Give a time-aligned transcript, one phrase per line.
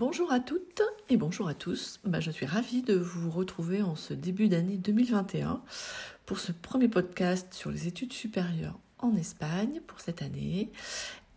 [0.00, 2.00] Bonjour à toutes et bonjour à tous.
[2.04, 5.60] Bah, je suis ravie de vous retrouver en ce début d'année 2021
[6.24, 10.70] pour ce premier podcast sur les études supérieures en Espagne pour cette année.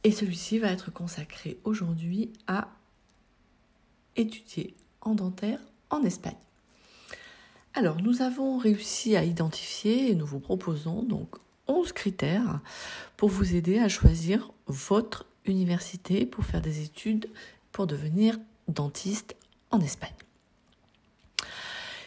[0.05, 2.70] Et celui-ci va être consacré aujourd'hui à
[4.16, 5.59] étudier en dentaire
[5.90, 6.38] en Espagne.
[7.73, 11.36] Alors, nous avons réussi à identifier et nous vous proposons donc
[11.68, 12.62] 11 critères
[13.18, 17.30] pour vous aider à choisir votre université pour faire des études
[17.73, 19.35] pour devenir dentiste
[19.72, 20.13] en Espagne.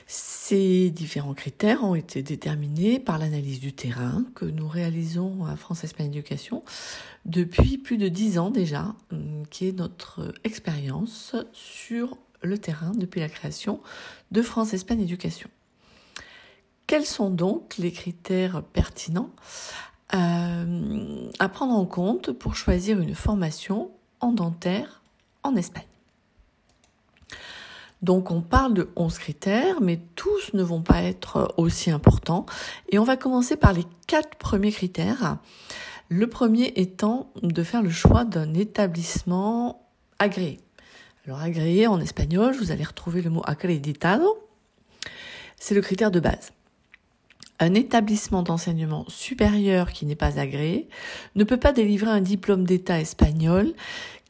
[0.06, 5.82] Ces différents critères ont été déterminés par l'analyse du terrain que nous réalisons à France
[5.82, 6.62] Espagne Éducation
[7.24, 13.18] depuis plus de dix ans déjà, hum, qui est notre expérience sur le terrain depuis
[13.18, 13.80] la création
[14.30, 15.50] de France Espagne Éducation.
[16.86, 19.30] Quels sont donc les critères pertinents
[20.14, 25.02] euh, à prendre en compte pour choisir une formation en dentaire
[25.42, 25.82] en Espagne?
[28.02, 32.46] Donc on parle de 11 critères, mais tous ne vont pas être aussi importants.
[32.90, 35.38] Et on va commencer par les quatre premiers critères.
[36.08, 39.88] Le premier étant de faire le choix d'un établissement
[40.18, 40.60] agréé.
[41.26, 44.38] Alors agréé en espagnol, vous allez retrouver le mot acreditado.
[45.58, 46.52] C'est le critère de base.
[47.58, 50.88] Un établissement d'enseignement supérieur qui n'est pas agréé
[51.34, 53.72] ne peut pas délivrer un diplôme d'État espagnol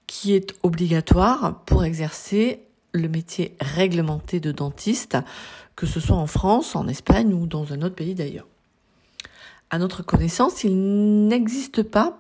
[0.07, 2.66] qui est obligatoire pour exercer
[3.01, 5.17] le métier réglementé de dentiste,
[5.75, 8.47] que ce soit en France, en Espagne ou dans un autre pays d'ailleurs.
[9.71, 12.19] À notre connaissance, il n'existe pas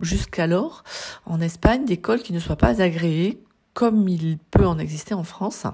[0.00, 0.82] jusqu'alors
[1.26, 3.42] en Espagne d'école qui ne soit pas agréée
[3.74, 5.66] comme il peut en exister en France.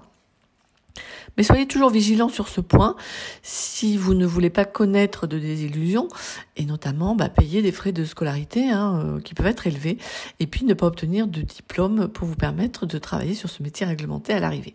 [1.37, 2.97] Mais soyez toujours vigilants sur ce point
[3.43, 6.09] si vous ne voulez pas connaître de désillusions
[6.57, 9.99] et notamment bah, payer des frais de scolarité hein, euh, qui peuvent être élevés
[10.41, 13.87] et puis ne pas obtenir de diplôme pour vous permettre de travailler sur ce métier
[13.87, 14.75] réglementé à l'arrivée.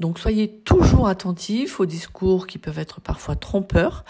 [0.00, 4.04] Donc soyez toujours attentifs aux discours qui peuvent être parfois trompeurs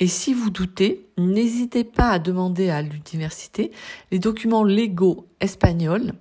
[0.00, 3.70] et si vous doutez, n'hésitez pas à demander à l'université
[4.10, 6.12] les documents légaux espagnols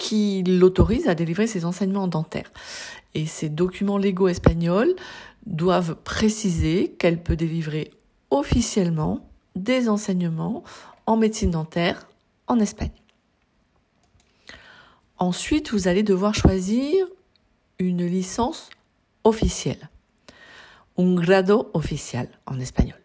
[0.00, 2.50] qui l'autorisent à délivrer ses enseignements dentaires.
[3.12, 4.96] Et ces documents légaux espagnols
[5.44, 7.90] doivent préciser qu'elle peut délivrer
[8.30, 10.64] officiellement des enseignements
[11.04, 12.08] en médecine dentaire
[12.46, 12.92] en Espagne.
[15.18, 17.06] Ensuite, vous allez devoir choisir
[17.78, 18.70] une licence
[19.24, 19.90] officielle,
[20.96, 22.98] un grado oficial en espagnol.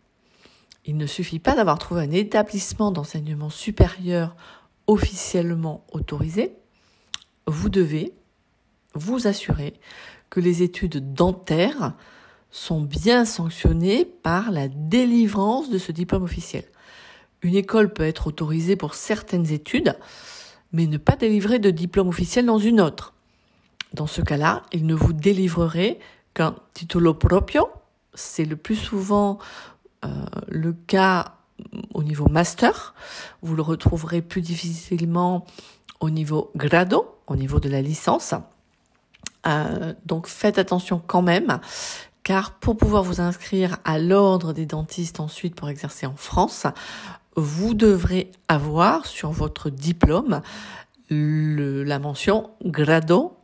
[0.86, 4.34] Il ne suffit pas d'avoir trouvé un établissement d'enseignement supérieur
[4.88, 6.56] officiellement autorisé.
[7.48, 8.14] Vous devez
[8.94, 9.74] vous assurer
[10.30, 11.94] que les études dentaires
[12.50, 16.64] sont bien sanctionnées par la délivrance de ce diplôme officiel.
[17.42, 19.98] Une école peut être autorisée pour certaines études,
[20.72, 23.14] mais ne pas délivrer de diplôme officiel dans une autre.
[23.94, 26.00] Dans ce cas-là, il ne vous délivrerait
[26.34, 27.68] qu'un titulo proprio.
[28.14, 29.38] C'est le plus souvent
[30.04, 30.10] euh,
[30.48, 31.36] le cas
[31.94, 32.94] au niveau master.
[33.42, 35.46] Vous le retrouverez plus difficilement
[36.00, 38.34] au niveau grado, au niveau de la licence.
[39.48, 41.60] Euh, donc faites attention quand même,
[42.24, 46.66] car pour pouvoir vous inscrire à l'ordre des dentistes ensuite pour exercer en France,
[47.36, 50.42] vous devrez avoir sur votre diplôme
[51.10, 53.38] la mention grado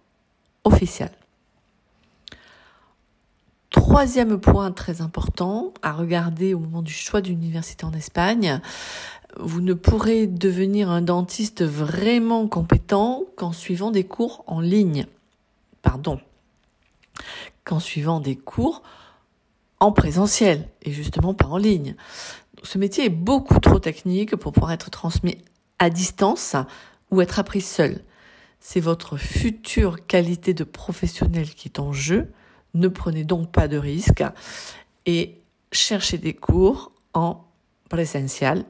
[0.63, 1.11] officiel.
[3.69, 8.59] Troisième point très important à regarder au moment du choix d'université en Espagne,
[9.39, 15.05] vous ne pourrez devenir un dentiste vraiment compétent qu'en suivant des cours en ligne
[15.81, 16.19] pardon,
[17.63, 18.83] qu'en suivant des cours
[19.79, 21.95] en présentiel et justement pas en ligne.
[22.63, 25.37] Ce métier est beaucoup trop technique pour pouvoir être transmis
[25.79, 26.55] à distance
[27.09, 28.03] ou être appris seul.
[28.59, 32.31] C'est votre future qualité de professionnel qui est en jeu.
[32.75, 34.23] Ne prenez donc pas de risques
[35.07, 35.39] et
[35.71, 37.43] cherchez des cours en
[37.89, 38.65] présentiel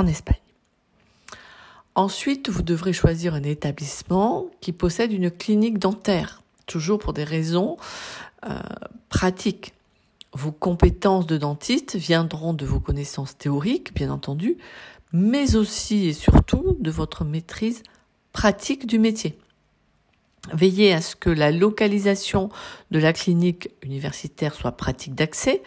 [0.00, 0.36] en Espagne.
[1.94, 7.76] Ensuite, vous devrez choisir un établissement qui possède une clinique dentaire, toujours pour des raisons
[8.48, 8.58] euh,
[9.08, 9.74] pratiques.
[10.32, 14.56] Vos compétences de dentiste viendront de vos connaissances théoriques, bien entendu,
[15.12, 17.82] mais aussi et surtout de votre maîtrise
[18.32, 19.36] pratique du métier.
[20.52, 22.48] Veillez à ce que la localisation
[22.90, 25.62] de la clinique universitaire soit pratique d'accès.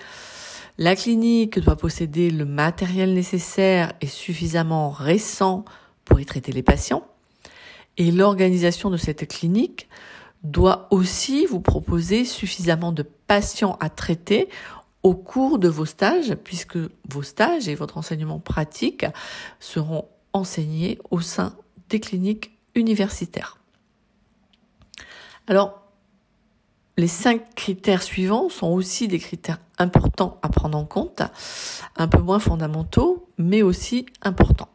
[0.78, 5.66] La clinique doit posséder le matériel nécessaire et suffisamment récent
[6.04, 7.06] pour y traiter les patients.
[7.98, 9.88] Et l'organisation de cette clinique
[10.44, 14.50] doit aussi vous proposer suffisamment de patients à traiter
[15.04, 16.78] au cours de vos stages, puisque
[17.10, 19.06] vos stages et votre enseignement pratique
[19.60, 21.56] seront enseignés au sein
[21.90, 23.60] des cliniques universitaires.
[25.48, 25.83] Alors,
[26.98, 31.24] les cinq critères suivants sont aussi des critères importants à prendre en compte,
[31.96, 34.70] un peu moins fondamentaux, mais aussi importants.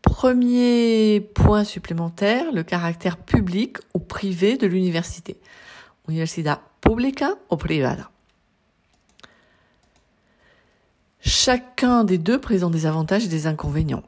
[0.00, 5.38] Premier point supplémentaire, le caractère public ou privé de l'université.
[6.08, 8.10] Universidad pública o privada.
[11.20, 14.02] Chacun des deux présente des avantages et des inconvénients.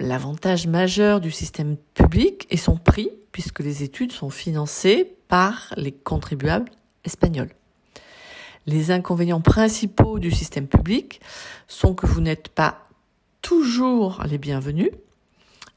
[0.00, 5.92] L'avantage majeur du système public est son prix, puisque les études sont financées par les
[5.92, 6.72] contribuables
[7.04, 7.54] espagnols.
[8.66, 11.20] Les inconvénients principaux du système public
[11.68, 12.88] sont que vous n'êtes pas
[13.40, 14.90] toujours les bienvenus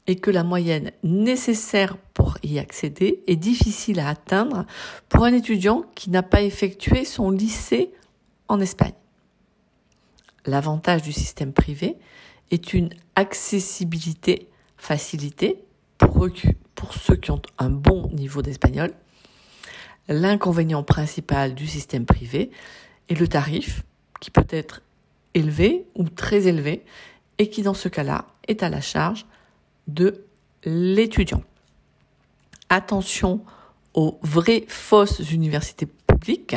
[0.08, 4.66] et que la moyenne nécessaire pour y accéder est difficile à atteindre
[5.08, 7.92] pour un étudiant qui n'a pas effectué son lycée
[8.48, 8.94] en Espagne.
[10.46, 11.96] L'avantage du système privé
[12.50, 15.62] est une accessibilité facilitée
[15.96, 16.28] pour,
[16.82, 18.92] pour ceux qui ont un bon niveau d'espagnol
[20.08, 22.50] L'inconvénient principal du système privé
[23.08, 23.84] est le tarif,
[24.20, 24.82] qui peut être
[25.32, 26.84] élevé ou très élevé,
[27.38, 29.26] et qui dans ce cas-là est à la charge
[29.86, 30.24] de
[30.64, 31.44] l'étudiant.
[32.68, 33.44] Attention
[33.94, 36.56] aux vraies fausses universités publiques.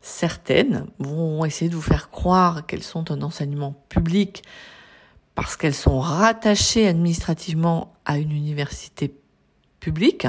[0.00, 4.44] Certaines vont essayer de vous faire croire qu'elles sont un enseignement public
[5.34, 9.12] parce qu'elles sont rattachées administrativement à une université
[9.80, 10.26] publique.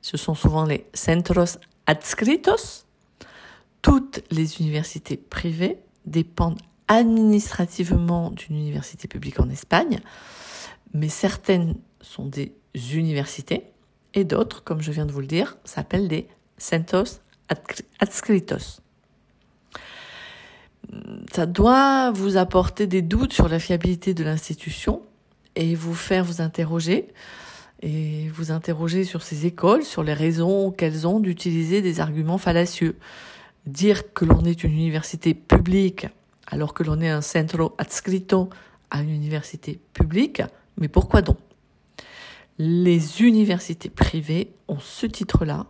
[0.00, 2.84] Ce sont souvent les centros adscritos.
[3.82, 10.00] Toutes les universités privées dépendent administrativement d'une université publique en Espagne,
[10.94, 13.64] mais certaines sont des universités
[14.14, 16.28] et d'autres, comme je viens de vous le dire, s'appellent des
[16.58, 17.20] centros
[17.98, 18.80] adscritos.
[21.32, 25.02] Ça doit vous apporter des doutes sur la fiabilité de l'institution
[25.54, 27.08] et vous faire vous interroger
[27.82, 32.96] et vous interroger sur ces écoles, sur les raisons qu'elles ont d'utiliser des arguments fallacieux.
[33.66, 36.06] Dire que l'on est une université publique
[36.46, 38.50] alors que l'on est un centro adscrito
[38.90, 40.42] à une université publique,
[40.76, 41.38] mais pourquoi donc?
[42.58, 45.66] Les universités privées ont ce titre-là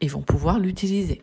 [0.00, 1.22] et vont pouvoir l'utiliser.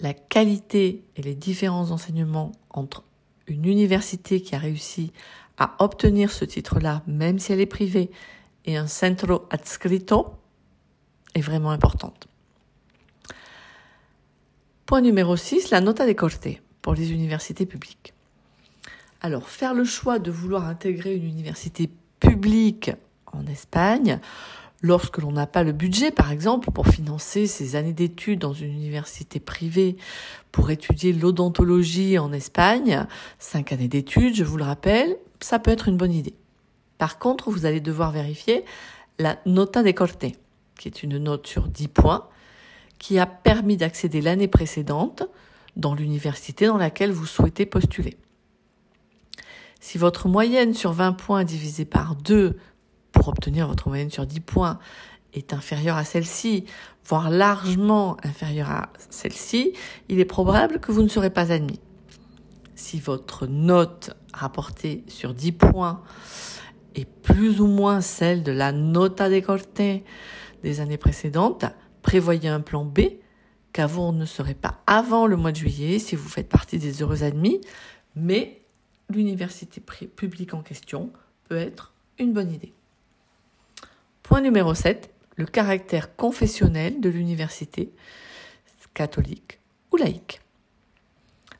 [0.00, 3.04] La qualité et les différents enseignements entre
[3.46, 5.12] une université qui a réussi
[5.58, 8.10] à obtenir ce titre-là, même si elle est privée,
[8.64, 10.34] et un centro adscrito
[11.34, 12.28] est vraiment importante.
[14.86, 16.48] Point numéro 6, la nota de corte
[16.80, 18.12] pour les universités publiques.
[19.20, 21.88] Alors, faire le choix de vouloir intégrer une université
[22.18, 22.90] publique
[23.32, 24.20] en Espagne,
[24.82, 28.72] lorsque l'on n'a pas le budget, par exemple, pour financer ses années d'études dans une
[28.72, 29.96] université privée
[30.50, 33.06] pour étudier l'odontologie en Espagne,
[33.38, 36.34] cinq années d'études, je vous le rappelle, ça peut être une bonne idée.
[36.98, 38.64] Par contre, vous allez devoir vérifier
[39.18, 40.24] la nota de corte,
[40.78, 42.28] qui est une note sur 10 points,
[42.98, 45.24] qui a permis d'accéder l'année précédente
[45.76, 48.16] dans l'université dans laquelle vous souhaitez postuler.
[49.80, 52.56] Si votre moyenne sur 20 points divisée par 2
[53.10, 54.78] pour obtenir votre moyenne sur 10 points
[55.32, 56.64] est inférieure à celle-ci,
[57.04, 59.72] voire largement inférieure à celle-ci,
[60.08, 61.80] il est probable que vous ne serez pas admis.
[62.82, 66.02] Si votre note rapportée sur 10 points
[66.96, 69.80] est plus ou moins celle de la nota de corte
[70.64, 71.64] des années précédentes,
[72.02, 73.02] prévoyez un plan B,
[73.72, 77.02] car vous ne serez pas avant le mois de juillet si vous faites partie des
[77.02, 77.60] heureux admis,
[78.16, 78.62] mais
[79.08, 81.12] l'université publique en question
[81.48, 82.72] peut être une bonne idée.
[84.24, 87.92] Point numéro 7, le caractère confessionnel de l'université
[88.92, 89.60] catholique
[89.92, 90.41] ou laïque.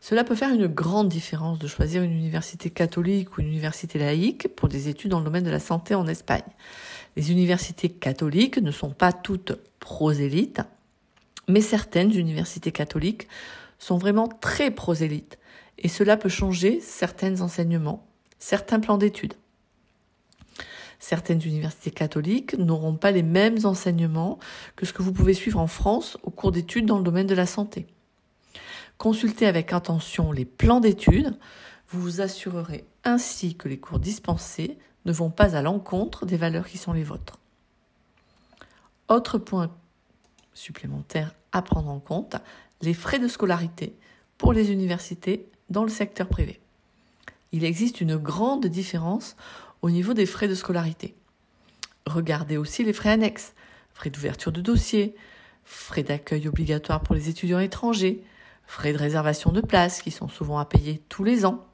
[0.03, 4.49] Cela peut faire une grande différence de choisir une université catholique ou une université laïque
[4.49, 6.43] pour des études dans le domaine de la santé en Espagne.
[7.15, 10.61] Les universités catholiques ne sont pas toutes prosélytes,
[11.47, 13.29] mais certaines universités catholiques
[13.79, 15.39] sont vraiment très prosélytes
[15.79, 18.05] et cela peut changer certains enseignements,
[18.41, 19.35] certains plans d'études.
[20.99, 24.41] Certaines universités catholiques n'auront pas les mêmes enseignements
[24.75, 27.37] que ce que vous pouvez suivre en France au cours d'études dans le domaine de
[27.37, 27.87] la santé.
[29.03, 31.37] Consultez avec attention les plans d'études,
[31.89, 36.69] vous vous assurerez ainsi que les cours dispensés ne vont pas à l'encontre des valeurs
[36.69, 37.41] qui sont les vôtres.
[39.09, 39.73] Autre point
[40.55, 42.37] supplémentaire à prendre en compte,
[42.81, 43.97] les frais de scolarité
[44.39, 46.61] pour les universités dans le secteur privé.
[47.51, 49.35] Il existe une grande différence
[49.83, 51.17] au niveau des frais de scolarité.
[52.07, 53.55] Regardez aussi les frais annexes,
[53.95, 55.17] frais d'ouverture de dossier,
[55.65, 58.23] frais d'accueil obligatoires pour les étudiants étrangers,
[58.73, 61.67] frais de réservation de place qui sont souvent à payer tous les ans.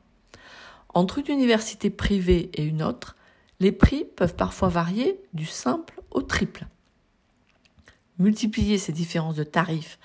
[0.94, 3.14] Entre une université privée et une autre,
[3.60, 6.66] Les prix peuvent parfois varier du simple au triple.
[8.18, 9.98] Multipliez ces différences de tarifs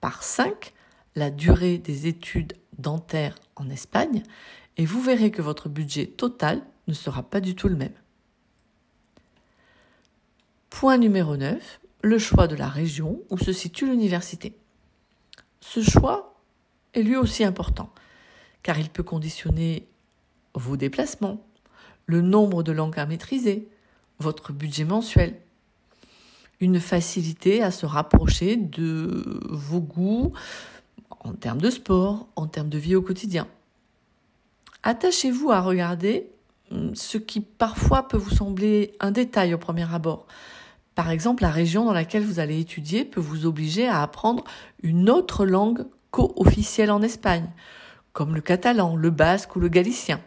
[0.00, 0.72] par 5,
[1.16, 4.22] la durée des études dentaires en Espagne,
[4.76, 7.94] et vous verrez que votre budget total ne sera pas du tout le même.
[10.70, 14.56] Point numéro 9, le choix de la région où se situe l'université.
[15.60, 16.29] Ce choix
[16.94, 17.90] est lui aussi important,
[18.62, 19.86] car il peut conditionner
[20.54, 21.44] vos déplacements,
[22.06, 23.68] le nombre de langues à maîtriser,
[24.18, 25.36] votre budget mensuel,
[26.60, 30.32] une facilité à se rapprocher de vos goûts
[31.20, 33.46] en termes de sport, en termes de vie au quotidien.
[34.82, 36.26] Attachez-vous à regarder
[36.70, 40.26] hum, ce qui parfois peut vous sembler un détail au premier abord.
[40.94, 44.44] Par exemple, la région dans laquelle vous allez étudier peut vous obliger à apprendre
[44.82, 47.48] une autre langue co-officielle en Espagne,
[48.12, 50.20] comme le catalan, le basque ou le galicien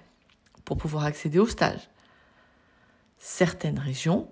[0.65, 1.89] pour pouvoir accéder au stage.
[3.17, 4.29] Certaines régions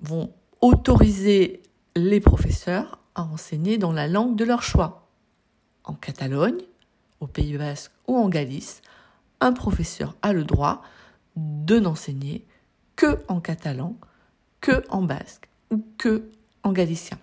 [0.00, 1.62] vont autoriser
[1.96, 5.08] les professeurs à enseigner dans la langue de leur choix.
[5.84, 6.60] En Catalogne,
[7.20, 8.82] au Pays Basque ou en Galice,
[9.40, 10.82] un professeur a le droit
[11.36, 12.44] de n'enseigner
[12.96, 13.96] que en catalan,
[14.60, 16.30] que en basque ou que
[16.62, 17.18] en galicien.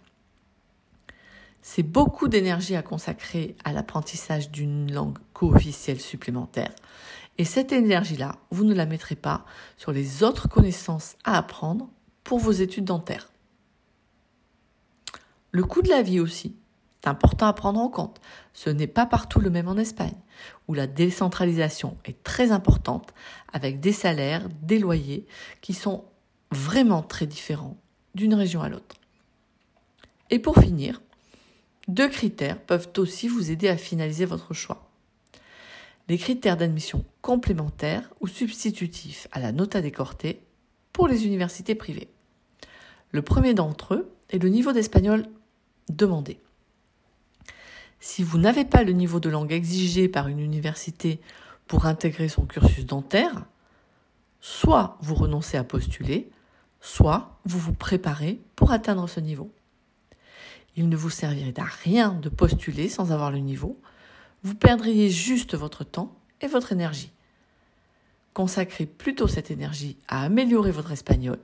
[1.67, 6.69] C'est beaucoup d'énergie à consacrer à l'apprentissage d'une langue co-officielle supplémentaire
[7.39, 9.45] et cette énergie-là, vous ne la mettrez pas
[9.75, 11.89] sur les autres connaissances à apprendre
[12.24, 13.31] pour vos études dentaires.
[15.50, 16.55] Le coût de la vie aussi,
[17.01, 18.22] c'est important à prendre en compte.
[18.53, 20.22] Ce n'est pas partout le même en Espagne,
[20.67, 23.12] où la décentralisation est très importante,
[23.51, 25.25] avec des salaires, des loyers
[25.62, 26.05] qui sont
[26.51, 27.77] vraiment très différents
[28.13, 28.98] d'une région à l'autre.
[30.29, 31.01] Et pour finir,
[31.88, 34.86] deux critères peuvent aussi vous aider à finaliser votre choix
[36.08, 40.42] les critères d'admission complémentaires ou substitutifs à la nota décortée
[40.94, 42.10] pour les universités privées.
[43.12, 45.25] Le premier d'entre eux est le niveau d'espagnol
[45.89, 46.39] demandé.
[48.00, 51.20] Si vous n'avez pas le niveau de langue exigé par une université
[51.68, 53.46] pour intégrer son cursus dentaire,
[54.42, 56.30] soit vous renoncez à postuler,
[56.82, 59.50] soit vous vous préparez pour atteindre ce niveau.
[60.75, 63.79] Il ne vous servirait à rien de postuler sans avoir le niveau,
[64.44, 67.12] vous perdriez juste votre temps et votre énergie.
[68.34, 71.39] Consacrez plutôt cette énergie à améliorer votre espagnol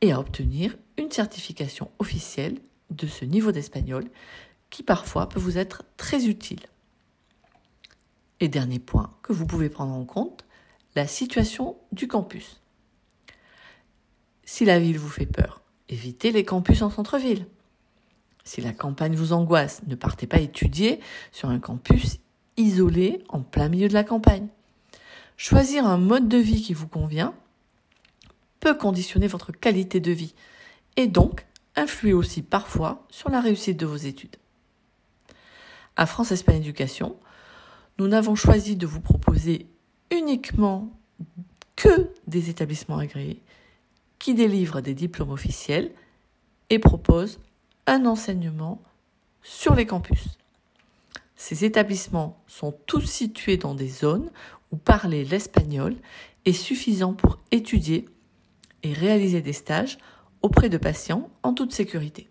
[0.00, 2.58] et à obtenir une certification officielle
[2.90, 4.04] de ce niveau d'espagnol
[4.70, 6.60] qui parfois peut vous être très utile.
[8.40, 10.44] Et dernier point que vous pouvez prendre en compte,
[10.94, 12.60] la situation du campus.
[14.44, 17.46] Si la ville vous fait peur, évitez les campus en centre-ville.
[18.48, 21.00] Si la campagne vous angoisse, ne partez pas étudier
[21.32, 22.16] sur un campus
[22.56, 24.48] isolé en plein milieu de la campagne.
[25.36, 27.34] Choisir un mode de vie qui vous convient
[28.60, 30.34] peut conditionner votre qualité de vie
[30.96, 31.44] et donc
[31.76, 34.36] influer aussi parfois sur la réussite de vos études.
[35.96, 37.16] À France Espagne Éducation,
[37.98, 39.66] nous n'avons choisi de vous proposer
[40.10, 40.88] uniquement
[41.76, 43.42] que des établissements agréés
[44.18, 45.92] qui délivrent des diplômes officiels
[46.70, 47.40] et proposent
[47.88, 48.82] un enseignement
[49.42, 50.38] sur les campus.
[51.36, 54.30] Ces établissements sont tous situés dans des zones
[54.70, 55.96] où parler l'espagnol
[56.44, 58.04] est suffisant pour étudier
[58.82, 59.98] et réaliser des stages
[60.42, 62.28] auprès de patients en toute sécurité.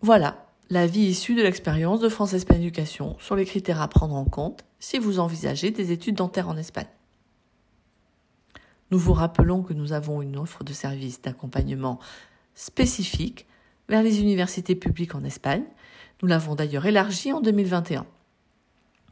[0.00, 4.14] Voilà la vie issue de l'expérience de France Espagne Éducation sur les critères à prendre
[4.14, 6.88] en compte si vous envisagez des études dentaires en Espagne.
[8.90, 12.00] Nous vous rappelons que nous avons une offre de services d'accompagnement
[12.54, 13.46] spécifique
[13.88, 15.64] vers les universités publiques en Espagne.
[16.22, 18.06] Nous l'avons d'ailleurs élargi en 2021.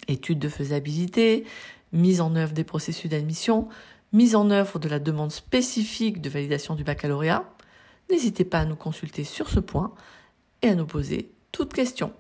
[0.08, 1.44] Études de faisabilité,
[1.92, 3.68] mise en œuvre des processus d'admission,
[4.12, 7.44] mise en œuvre de la demande spécifique de validation du baccalauréat.
[8.10, 9.92] N'hésitez pas à nous consulter sur ce point
[10.62, 12.12] et à nous poser toutes questions.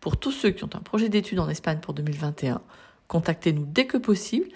[0.00, 2.60] Pour tous ceux qui ont un projet d'études en Espagne pour 2021,
[3.06, 4.48] contactez-nous dès que possible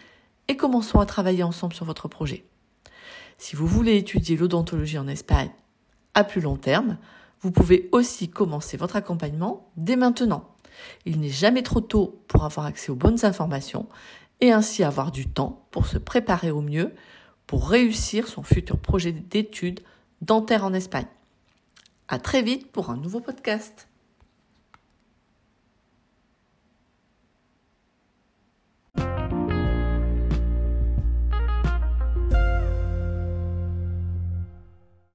[0.49, 2.45] et commençons à travailler ensemble sur votre projet.
[3.39, 5.51] Si vous voulez étudier l'odontologie en Espagne
[6.17, 6.99] à plus long terme,
[7.43, 10.51] vous pouvez aussi commencer votre accompagnement dès maintenant.
[11.05, 13.87] Il n'est jamais trop tôt pour avoir accès aux bonnes informations
[14.41, 16.93] et ainsi avoir du temps pour se préparer au mieux
[17.47, 19.81] pour réussir son futur projet d'études
[20.23, 21.07] dentaire en Espagne.
[22.09, 23.89] À très vite pour un nouveau podcast.